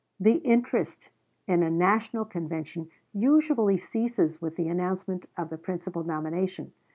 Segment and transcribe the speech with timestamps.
[0.19, 1.11] The interest
[1.47, 6.71] in a National Convention usually ceases with the announcement of the principal nomination.